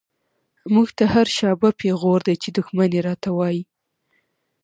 موږ 0.73 0.87
ته 0.97 1.05
هر” 1.13 1.27
شا 1.37 1.51
به” 1.59 1.69
پيغور 1.81 2.19
دی، 2.27 2.35
چی 2.43 2.49
دښمن 2.57 2.89
يې 2.97 3.01
را 3.07 3.15
ته 3.23 3.29
وايې 3.37 3.63